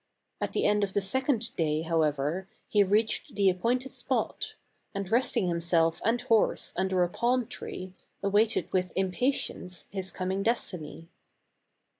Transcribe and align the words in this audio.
At 0.41 0.53
the 0.53 0.65
end 0.65 0.83
of 0.83 0.93
the 0.93 0.99
second 0.99 1.55
day, 1.55 1.83
however, 1.83 2.47
he 2.67 2.83
reached 2.83 3.35
the 3.35 3.51
appointed 3.51 3.91
spot; 3.91 4.55
and 4.95 5.07
resting 5.11 5.47
himself 5.47 6.01
and 6.03 6.19
horse 6.21 6.73
under 6.75 7.03
a 7.03 7.07
palm 7.07 7.45
tree, 7.45 7.93
awaited 8.23 8.73
with 8.73 8.93
impatience, 8.95 9.85
his 9.91 10.09
coming 10.11 10.41
destiny. 10.41 11.07